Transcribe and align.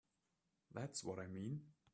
That's 0.73 1.03
what 1.03 1.19
I 1.19 1.27
mean. 1.27 1.61